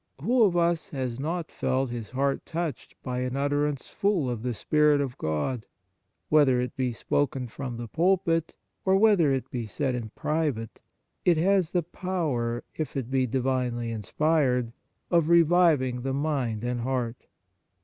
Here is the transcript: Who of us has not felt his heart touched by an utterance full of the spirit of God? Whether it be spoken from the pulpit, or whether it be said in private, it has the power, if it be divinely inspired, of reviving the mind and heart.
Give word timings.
Who 0.19 0.41
of 0.45 0.57
us 0.57 0.89
has 0.89 1.19
not 1.19 1.51
felt 1.51 1.91
his 1.91 2.09
heart 2.09 2.43
touched 2.43 2.95
by 3.03 3.19
an 3.19 3.37
utterance 3.37 3.89
full 3.91 4.31
of 4.31 4.41
the 4.41 4.55
spirit 4.55 4.99
of 4.99 5.15
God? 5.19 5.67
Whether 6.27 6.59
it 6.59 6.75
be 6.75 6.91
spoken 6.91 7.47
from 7.47 7.77
the 7.77 7.87
pulpit, 7.87 8.55
or 8.83 8.95
whether 8.95 9.31
it 9.31 9.51
be 9.51 9.67
said 9.67 9.93
in 9.93 10.09
private, 10.15 10.81
it 11.23 11.37
has 11.37 11.69
the 11.69 11.83
power, 11.83 12.63
if 12.75 12.97
it 12.97 13.11
be 13.11 13.27
divinely 13.27 13.91
inspired, 13.91 14.73
of 15.11 15.29
reviving 15.29 16.01
the 16.01 16.13
mind 16.13 16.63
and 16.63 16.79
heart. 16.81 17.27